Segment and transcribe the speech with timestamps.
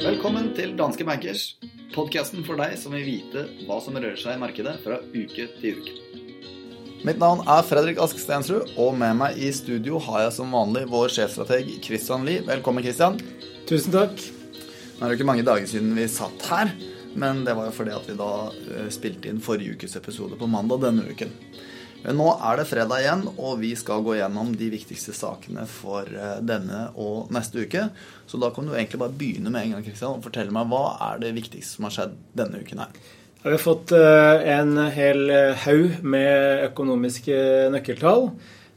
[0.00, 1.42] Velkommen til Danske Bankers,
[1.92, 5.82] podkasten for deg som vil vite hva som rører seg i markedet fra uke til
[5.82, 5.92] uke.
[7.04, 10.88] Mitt navn er Fredrik Ask Stensrud, og med meg i studio har jeg som vanlig
[10.88, 12.40] vår sjefstrateg Christian Lie.
[12.48, 13.20] Velkommen, Christian.
[13.68, 14.16] Tusen takk.
[14.16, 16.72] Nå er det ikke mange dager siden vi satt her,
[17.20, 20.48] men det var jo fordi at vi da eh, spilte inn forrige ukes episode på
[20.48, 21.36] mandag denne uken.
[22.00, 26.38] Nå er det fredag igjen, og vi skal gå gjennom de viktigste sakene for eh,
[26.40, 27.90] denne og neste uke.
[28.30, 30.96] Så da kan du egentlig bare begynne med en gang, Kristian, og fortelle meg hva
[31.10, 32.96] er det viktigste som har skjedd denne uken her.
[33.42, 37.36] Vi har fått eh, en hel eh, haug med økonomiske
[37.76, 38.30] nøkkeltall.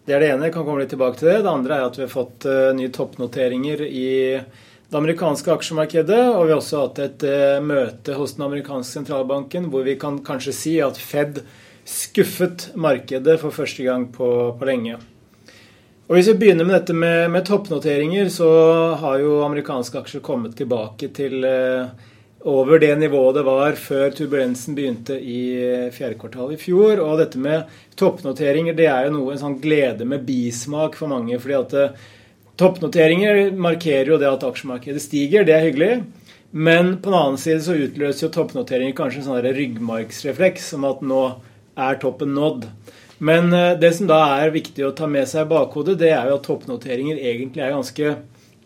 [0.04, 0.50] Det er det ene.
[0.50, 1.40] Jeg kan komme litt tilbake til det.
[1.48, 2.44] Det andre er at vi har fått
[2.76, 6.24] nye toppnoteringer i det amerikanske aksjemarkedet.
[6.34, 7.24] Og vi har også hatt et
[7.64, 11.40] møte hos den amerikanske sentralbanken hvor vi kan kanskje si at Fed
[11.86, 14.28] skuffet markedet for første gang på,
[14.60, 15.00] på lenge.
[16.08, 18.50] Og Hvis vi begynner med dette med, med, toppnoteringer, så
[19.00, 22.10] har jo amerikanske aksjer kommet tilbake til eh,
[22.44, 27.00] over det nivået det var før turbulensen begynte i eh, fjerde kvartal i fjor.
[27.00, 31.40] Og dette med toppnoteringer det er jo noe en sånn glede med bismak for mange.
[31.40, 32.04] fordi at eh,
[32.54, 35.94] Toppnoteringer markerer jo det at aksjemarkedet stiger, det er hyggelig.
[36.54, 41.02] Men på den annen side så utløser jo toppnoteringer kanskje en sånn ryggmargsrefleks som at
[41.02, 41.24] nå
[41.76, 42.68] er toppen nådd.
[43.24, 46.30] Men eh, det som da er viktig å ta med seg i bakhodet, det er
[46.30, 48.16] jo at toppnoteringer egentlig er ganske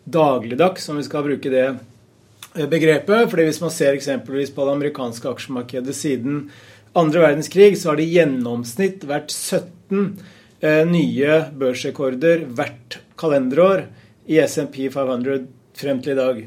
[0.08, 3.30] dagligdags, om vi skal bruke det eh, begrepet.
[3.30, 6.48] fordi hvis man ser eksempelvis på det amerikanske aksjemarkedet siden
[6.98, 10.18] andre verdenskrig, så har det i gjennomsnitt vært 17
[10.60, 13.86] eh, nye børsrekorder hvert kalenderår
[14.28, 15.46] i SMP 500
[15.78, 16.46] frem til i dag.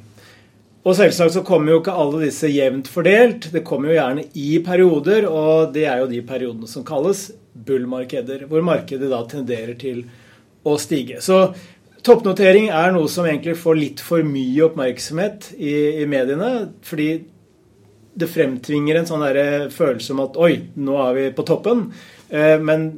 [0.82, 3.52] Og selvsagt så kommer jo ikke alle disse jevnt fordelt.
[3.54, 8.48] Det kommer jo gjerne i perioder, og det er jo de periodene som kalles bull-markeder,
[8.50, 10.08] hvor markedet da tenderer til
[10.66, 11.20] å stige.
[11.22, 11.52] Så
[12.06, 17.12] toppnotering er noe som egentlig får litt for mye oppmerksomhet i, i mediene, fordi
[18.18, 19.24] det fremtvinger en sånn
[19.72, 21.86] følelse om at oi, nå er vi på toppen.
[22.34, 22.90] Eh, men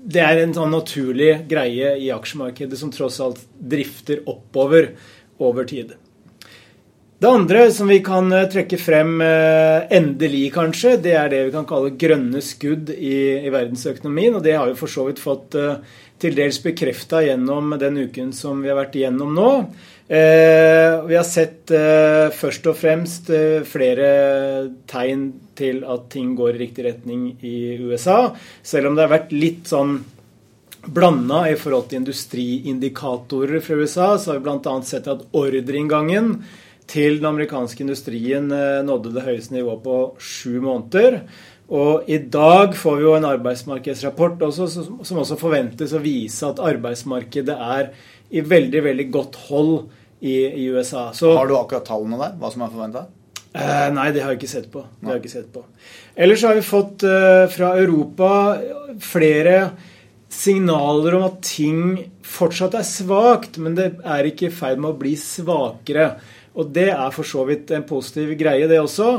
[0.00, 4.94] det er en sånn naturlig greie i aksjemarkedet som tross alt drifter oppover
[5.40, 5.94] over tid.
[7.20, 11.52] Det andre som vi kan eh, trekke frem eh, endelig, kanskje, det er det vi
[11.52, 14.38] kan kalle grønne skudd i, i verdensøkonomien.
[14.38, 15.82] Og det har vi for så vidt fått uh,
[16.20, 19.50] til dels bekrefta gjennom den uken som vi har vært igjennom nå.
[20.10, 21.70] Vi har sett
[22.34, 23.28] først og fremst
[23.70, 24.08] flere
[24.90, 25.22] tegn
[25.56, 28.32] til at ting går i riktig retning i USA.
[28.66, 30.00] Selv om det har vært litt sånn
[30.90, 34.74] blanda i forhold til industriindikatorer fra USA, så har vi bl.a.
[34.88, 36.34] sett at ordreinngangen
[36.90, 41.20] til den amerikanske industrien eh, nådde det høyeste nivået på sju måneder.
[41.70, 44.66] Og i dag får vi jo en arbeidsmarkedsrapport også,
[45.06, 47.92] som også forventes å vise at arbeidsmarkedet er
[48.34, 49.74] i veldig, veldig godt hold
[50.18, 51.10] i, i USA.
[51.14, 52.34] Så, har du akkurat tallene der?
[52.40, 53.06] Hva som er forventa?
[53.50, 54.82] Eh, nei, det har jeg ikke sett på.
[54.98, 55.64] Det har jeg ikke sett på.
[56.18, 58.32] Ellers har vi fått eh, fra Europa
[59.02, 59.56] flere
[60.30, 61.80] signaler om at ting
[62.26, 66.12] fortsatt er svakt, men det er ikke i ferd med å bli svakere.
[66.58, 69.10] Og det er for så vidt en positiv greie, det også.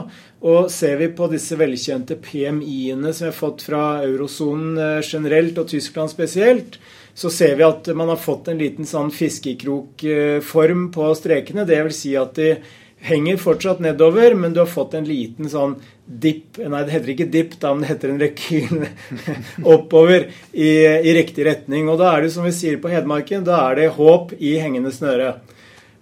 [0.48, 5.62] Og ser vi på disse velkjente PMI-ene som vi har fått fra eurosonen eh, generelt
[5.62, 6.80] og Tyskland spesielt,
[7.14, 11.68] så ser vi at man har fått en liten sånn fiskekrokform på strekene.
[11.68, 12.56] Det vil si at de
[13.02, 15.76] henger fortsatt nedover, men du har fått en liten sånn
[16.06, 18.82] dipp Nei, det heter ikke dipp, da, men det heter en rekyl
[19.76, 21.88] oppover i, i, riktig retning.
[21.88, 24.92] Og da er det som vi sier på Hedmarken, da er det håp i hengende
[24.94, 25.38] snøre.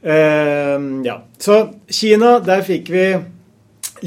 [0.05, 1.19] Uh, ja.
[1.37, 1.61] Så
[1.91, 3.07] Kina, der fikk vi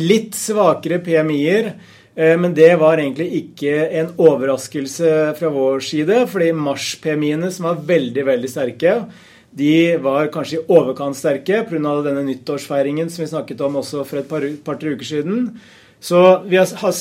[0.00, 1.74] litt svakere PMI-er.
[2.16, 7.84] Uh, men det var egentlig ikke en overraskelse fra vår side, fordi mars-PMI-ene, som var
[7.92, 8.96] veldig, veldig sterke,
[9.52, 11.96] de var kanskje i overkant sterke pga.
[12.06, 15.60] denne nyttårsfeiringen som vi snakket om også for et par, par uker siden.
[16.00, 16.94] Så vi har,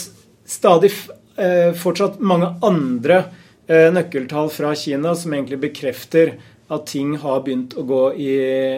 [0.45, 3.23] stadig uh, fortsatt mange andre
[3.71, 6.33] eh, nøkkeltall fra Kina som egentlig bekrefter
[6.71, 8.31] at ting har begynt å gå i,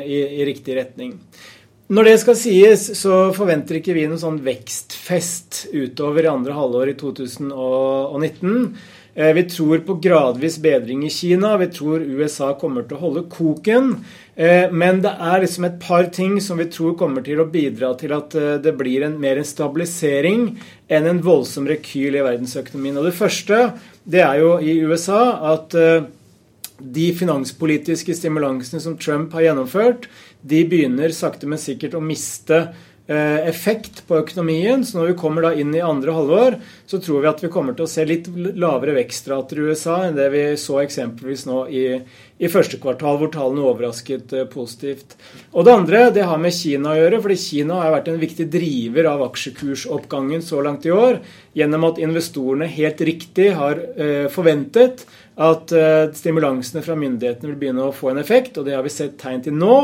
[0.04, 1.18] i, i riktig retning.
[1.94, 6.94] Når det skal sies, så forventer ikke vi noen sånn vekstfest utover i andre halvår
[6.94, 8.70] i 2019.
[9.16, 11.58] Eh, vi tror på gradvis bedring i Kina.
[11.58, 13.92] Vi tror USA kommer til å holde koken.
[14.34, 17.94] Eh, men det er liksom et par ting som vi tror kommer til å bidra
[18.00, 20.48] til at eh, det blir en, mer en stabilisering
[20.90, 22.98] enn en voldsom rekyl i verdensøkonomien.
[22.98, 23.64] Og Det første
[24.04, 25.22] det er jo i USA
[25.54, 25.78] at
[26.80, 30.08] de finanspolitiske stimulansene som Trump har gjennomført,
[30.42, 32.66] de begynner sakte, men sikkert å miste
[33.08, 34.86] effekt på økonomien.
[34.88, 36.56] Så når vi kommer da inn i andre halvår,
[36.88, 40.16] så tror vi at vi kommer til å se litt lavere vekstrater i USA enn
[40.16, 41.84] det vi så eksempelvis nå i,
[42.40, 45.18] i første kvartal, hvor tallene overrasket uh, positivt.
[45.52, 48.48] Og det andre det har med Kina å gjøre, fordi Kina har vært en viktig
[48.54, 51.20] driver av aksjekursoppgangen så langt i år,
[51.58, 55.72] gjennom at investorene helt riktig har uh, forventet at
[56.14, 59.42] stimulansene fra myndighetene vil begynne å få en effekt, og det har vi sett tegn
[59.42, 59.78] til nå.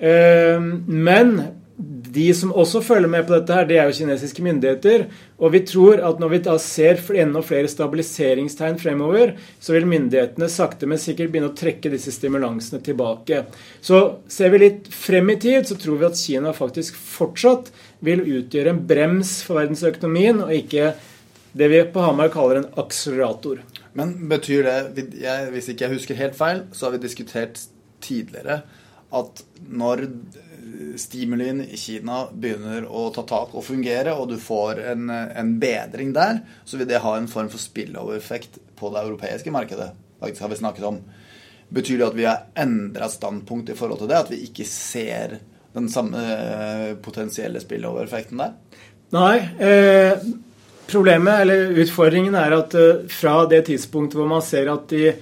[0.00, 1.34] Men
[1.78, 5.04] de som også følger med på dette, her, det er jo kinesiske myndigheter.
[5.38, 10.48] Og vi tror at når vi da ser enda flere stabiliseringstegn fremover, så vil myndighetene
[10.50, 13.44] sakte, men sikkert begynne å trekke disse stimulansene tilbake.
[13.78, 17.70] Så ser vi litt frem i tid, så tror vi at Kina faktisk fortsatt
[18.02, 20.96] vil utgjøre en brems for verdensøkonomien, og ikke
[21.58, 23.62] det vi på Hamar kaller en akselerator.
[23.94, 25.06] Men betyr det,
[25.54, 27.62] hvis ikke jeg husker helt feil, så har vi diskutert
[28.02, 28.64] tidligere
[29.14, 30.04] at når
[31.00, 36.12] stimulien i Kina begynner å ta tak og fungere, og du får en, en bedring
[36.16, 39.92] der, så vil det ha en form for spillover-effekt på det europeiske markedet.
[40.20, 41.00] faktisk har vi snakket om.
[41.68, 44.18] Betyr det at vi har endra standpunkt i forhold til det?
[44.18, 45.38] At vi ikke ser
[45.76, 48.54] den samme eh, potensielle spillover-effekten der?
[49.14, 49.36] Nei.
[49.60, 50.14] Eh,
[50.88, 55.12] problemet, eller utfordringen, er at eh, fra det tidspunktet hvor man ser at de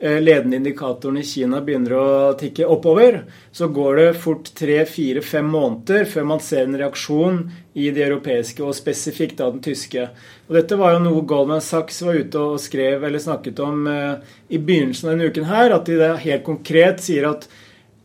[0.00, 2.06] ledende indikatorene i Kina begynner å
[2.38, 3.20] tikke oppover,
[3.54, 7.38] så går det fort tre, fire, fem måneder før man ser en reaksjon
[7.78, 10.08] i de europeiske, og spesifikt da den tyske.
[10.48, 14.34] Og Dette var jo noe Goldman Sachs var ute og skrev eller snakket om eh,
[14.50, 17.48] i begynnelsen av denne uken her, at de helt konkret sier at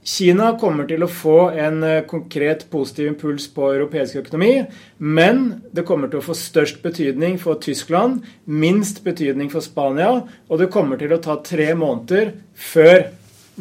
[0.10, 4.64] Kina kommer til å få en eh, konkret positiv impuls på europeisk økonomi,
[4.98, 5.44] men
[5.76, 10.72] det kommer til å få størst betydning for Tyskland, minst betydning for Spania, og det
[10.74, 13.12] kommer til å ta tre måneder før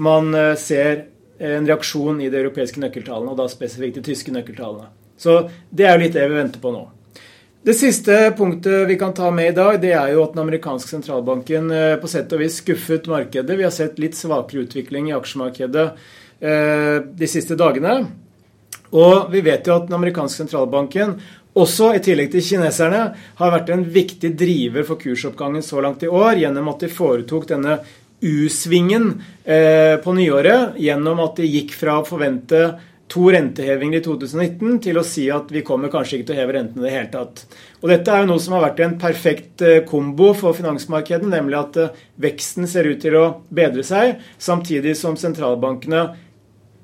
[0.01, 1.09] man eh, ser
[1.39, 4.89] en reaksjon i de europeiske nøkkeltallene, og da spesifikt de tyske nøkkeltallene.
[5.21, 6.87] Så det er jo litt det vi venter på nå.
[7.69, 10.95] Det siste punktet vi kan ta med i dag, det er jo at den amerikanske
[10.95, 13.59] sentralbanken eh, på sett og vis skuffet markedet.
[13.59, 15.91] Vi har sett litt svakere utvikling i aksjemarkedet
[16.39, 17.97] de siste dagene.
[18.95, 21.17] Og vi vet jo at den amerikanske sentralbanken
[21.59, 23.01] også, i tillegg til kineserne,
[23.39, 27.49] har vært en viktig driver for kursoppgangen så langt i år gjennom at de foretok
[27.51, 27.81] denne
[28.19, 29.13] U-svingen
[29.45, 32.63] eh, på nyåret gjennom at de gikk fra å forvente
[33.09, 36.57] to rentehevinger i 2019 til å si at vi kommer kanskje ikke til å heve
[36.59, 37.45] rentene i det hele tatt.
[37.81, 41.59] Og Dette er jo noe som har vært en perfekt eh, kombo for finansmarkedet, nemlig
[41.63, 41.81] at
[42.21, 46.09] veksten ser ut til å bedre seg, samtidig som sentralbankene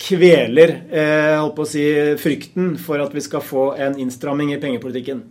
[0.00, 1.84] kveler eh, holdt på å si,
[2.20, 5.22] frykten for at vi skal få en innstramming i pengepolitikken.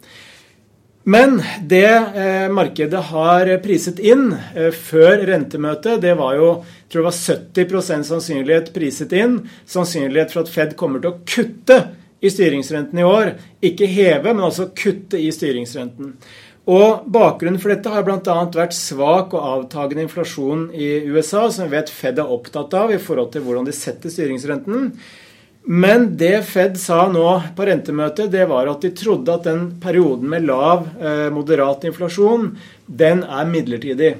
[1.03, 7.01] Men det eh, markedet har priset inn eh, før rentemøtet, det var jo jeg tror
[7.01, 7.19] det var
[7.65, 9.39] 70% sannsynlighet priset inn.
[9.65, 11.79] Sannsynlighet for at Fed kommer til å kutte
[12.23, 13.33] i styringsrenten i år.
[13.65, 16.13] Ikke heve, men altså kutte i styringsrenten.
[16.63, 18.37] Og Bakgrunnen for dette har bl.a.
[18.55, 23.01] vært svak og avtagende inflasjon i USA, som vi vet Fed er opptatt av i
[23.03, 24.93] forhold til hvordan de setter styringsrenten.
[25.63, 30.31] Men det Fed sa nå på rentemøtet, det var at de trodde at den perioden
[30.31, 32.53] med lav, eh, moderat inflasjon,
[32.87, 34.15] den er midlertidig.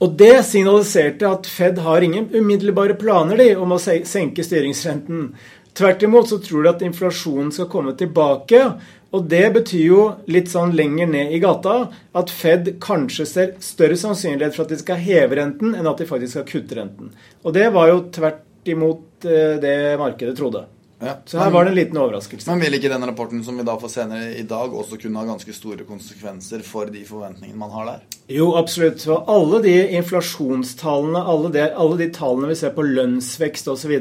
[0.00, 5.34] Og det signaliserte at Fed har ingen umiddelbare planer de, om å senke styringsrenten.
[5.76, 8.62] Tvert imot så tror de at inflasjonen skal komme tilbake,
[9.10, 11.76] og det betyr jo litt sånn lenger ned i gata
[12.16, 16.06] at Fed kanskje ser større sannsynlighet for at de skal heve renten, enn at de
[16.06, 17.10] faktisk skal kutte renten.
[17.42, 20.66] Og det var jo tvert imot eh, det markedet trodde.
[21.00, 21.14] Ja.
[21.24, 22.44] Så her var det en liten overraskelse.
[22.50, 25.28] Men vil ikke den rapporten som vi da får senere i dag, også kunne ha
[25.30, 28.02] ganske store konsekvenser for de forventningene man har der?
[28.30, 29.06] Jo, absolutt.
[29.08, 33.96] Og alle de inflasjonstallene, alle de, alle de tallene vi ser på lønnsvekst osv.,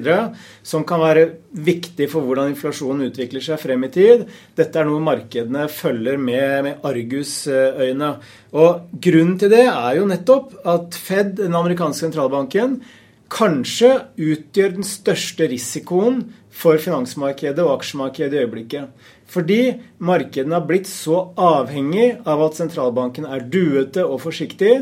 [0.62, 1.26] som kan være
[1.56, 4.28] viktig for hvordan inflasjonen utvikler seg frem i tid,
[4.60, 8.14] dette er noe markedene følger med, med argusøyne.
[8.60, 12.82] Og grunnen til det er jo nettopp at Fed, den amerikanske sentralbanken,
[13.30, 18.90] kanskje utgjør den største risikoen for finansmarkedet og aksjemarkedet i øyeblikket.
[19.30, 19.62] Fordi
[20.02, 24.74] markedene har blitt så avhengig av at sentralbanken er duete og forsiktig.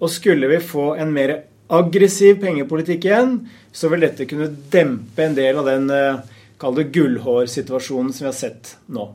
[0.00, 1.38] Og skulle vi få en mer
[1.72, 3.36] aggressiv pengepolitikk igjen,
[3.72, 6.22] så vil dette kunne dempe en del av den eh,
[6.60, 9.08] kall det gullhårsituasjonen som vi har sett nå.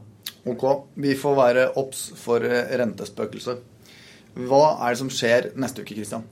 [0.49, 0.65] Ok,
[0.97, 3.61] vi får være obs for eh, rentespøkelset.
[4.49, 6.25] Hva er det som skjer neste uke, Kristian?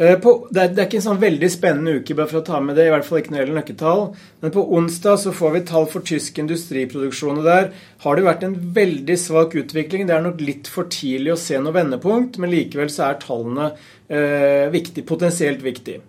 [0.00, 2.46] Eh, på, det, er, det, er, ikke en sånn veldig spennende uke, bare for å
[2.46, 4.04] ta med det, i hvert fall ikke når det gjelder nøkkeltall.
[4.40, 7.42] Men på onsdag så får vi tall for tysk industriproduksjon.
[7.42, 7.70] og Der
[8.06, 10.06] har det vært en veldig svak utvikling.
[10.08, 13.72] Det er nok litt for tidlig å se noe vendepunkt, men likevel så er tallene
[14.08, 16.00] eh, viktig, potensielt viktig.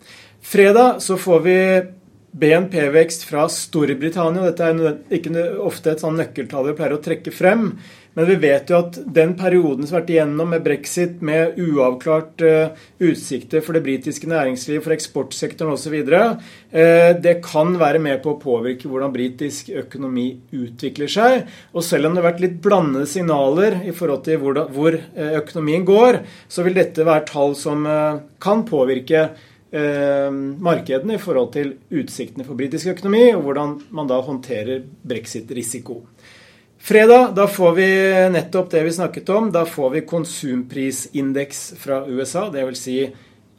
[0.41, 1.57] Fredag så får vi
[2.31, 4.47] BNP-vekst fra Storbritannia.
[4.47, 7.73] Dette er ikke ofte et sånn nøkkeltall vi pleier å trekke frem.
[8.13, 12.43] Men vi vet jo at den perioden som har vært igjennom med brexit, med uavklart
[12.43, 16.33] uh, utsikter for det britiske næringslivet, for eksportsektoren osv., uh,
[16.75, 21.45] eh, det kan være med på å påvirke hvordan britisk økonomi utvikler seg.
[21.71, 25.87] Og selv om det har vært litt blandede signaler i forhold til hvor, uh, økonomien
[25.87, 26.19] går,
[26.51, 27.87] så vil dette være tall som
[28.41, 29.29] kan påvirke
[29.71, 36.01] markedene i forhold til utsiktene for britisk økonomi, og hvordan man da håndterer brexit-risiko.
[36.81, 37.89] Fredag da får vi
[38.33, 39.51] nettopp det vi snakket om.
[39.51, 42.79] Da får vi konsumprisindeks fra USA, dvs.
[42.81, 42.95] Si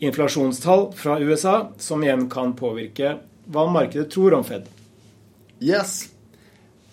[0.03, 3.15] inflasjonstall fra USA, som igjen kan påvirke
[3.47, 4.67] hva markedet tror om Fed.
[5.63, 6.09] Yes.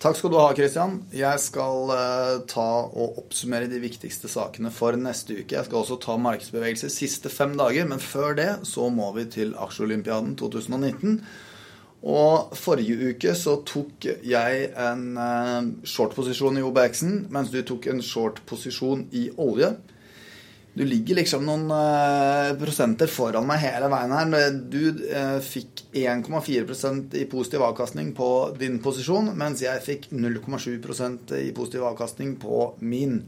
[0.00, 0.94] Takk skal du ha, Christian.
[1.12, 5.58] Jeg skal uh, ta og oppsummere de viktigste sakene for neste uke.
[5.58, 9.52] Jeg skal også ta markedsbevegelser siste fem dager, men før det så må vi til
[9.58, 11.18] Aksjeolympiaden 2019.
[12.00, 18.00] Og forrige uke så tok jeg en uh, short-posisjon i OBX-en, mens du tok en
[18.04, 19.74] short-posisjon i olje.
[20.70, 24.56] Du ligger liksom noen uh, prosenter foran meg hele veien her.
[24.72, 24.80] Du
[25.10, 31.84] uh, fikk 1,4% i positiv avkastning på din posisjon, mens jeg fikk 0,7% i positiv
[31.90, 33.18] avkastning på min.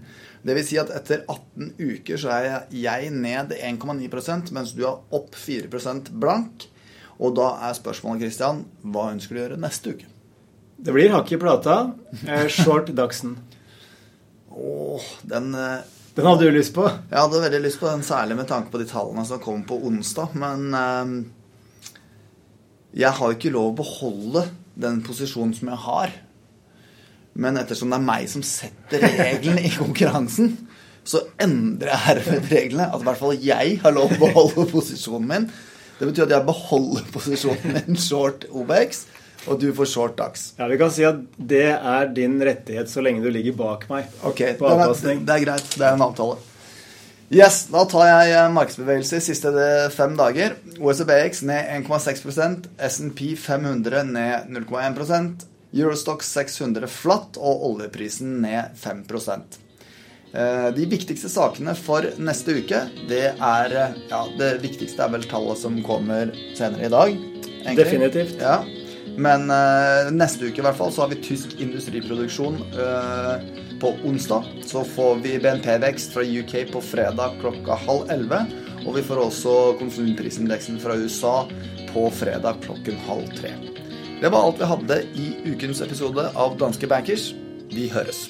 [0.42, 5.02] Det vil si at etter 18 uker så er jeg ned 1,9% mens du er
[5.12, 6.71] opp 4% blank.
[7.20, 10.08] Og da er spørsmålet, Christian, hva ønsker du å gjøre neste uke?
[10.82, 11.76] Det blir hakk i plata.
[12.26, 13.36] Eh, short Dagsen.
[14.50, 15.84] Åh, den eh,
[16.16, 16.84] Den hadde du lyst på?
[16.84, 19.78] Jeg hadde veldig lyst på den, særlig med tanke på de tallene som kom på
[19.88, 20.34] onsdag.
[20.36, 21.14] Men eh,
[23.04, 26.12] jeg har jo ikke lov å beholde den posisjonen som jeg har.
[27.32, 30.56] Men ettersom det er meg som setter reglene i konkurransen,
[31.04, 32.90] så endrer jeg herved reglene.
[32.92, 35.48] At i hvert fall jeg har lov å beholde posisjonen min.
[36.02, 39.04] Det betyr at jeg beholder posisjonen med en short OBX,
[39.46, 40.48] og du får short DAX.
[40.58, 44.08] Ja, Vi kan si at det er din rettighet så lenge du ligger bak meg.
[44.26, 45.68] Ok, det er, det er greit.
[45.78, 46.40] Det er en avtale.
[47.32, 49.54] Yes, Da tar jeg markedsbevegelse i siste
[49.94, 50.58] fem dager.
[50.82, 59.71] OSBX ned 1,6% SMP 500 ned 0,1% Eurostox 600 flatt og oljeprisen ned 5 Eh,
[60.32, 62.78] de viktigste sakene for neste uke,
[63.10, 67.18] det er eh, Ja, det viktigste er vel tallet som kommer senere i dag.
[67.62, 67.84] Egentlig.
[67.84, 68.40] Definitivt.
[68.40, 68.62] Ja.
[69.16, 73.44] Men uh, neste uke i hvert fall så har vi tysk industriproduksjon uh,
[73.82, 74.48] på onsdag.
[74.64, 78.44] Så får vi BNP-vekst fra UK på fredag klokka halv elleve.
[78.86, 81.36] Og vi får også konsumprisindeksen fra USA
[81.92, 83.54] på fredag klokken halv tre.
[84.22, 87.32] Det var alt vi hadde i ukens episode av Danske Bankers.
[87.72, 88.28] Vi høres.